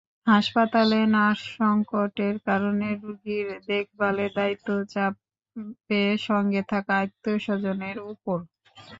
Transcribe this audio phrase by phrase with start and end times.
[0.27, 8.37] হাসপাতালে নার্স–সংকটের কারণে রোগীর দেখভালের দায়িত্ব চাপে সঙ্গে থাকা আত্মীয়স্বজনের ওপর।